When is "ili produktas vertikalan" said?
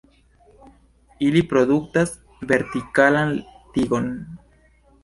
1.27-3.39